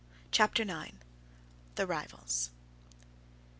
CHAPTER 0.31 0.63
IX. 0.63 0.93
The 1.75 1.85
Rivals. 1.85 2.49